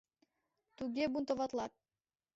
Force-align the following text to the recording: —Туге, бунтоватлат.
—Туге, 0.77 1.05
бунтоватлат. 1.13 1.73